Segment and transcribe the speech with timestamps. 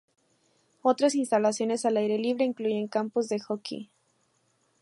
[0.81, 3.91] Otras instalaciones al aire libre incluyen campos de hockey.